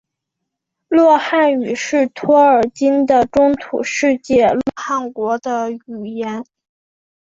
[0.87, 6.43] 洛汗语是托尔金的中土世界洛汗国的语言。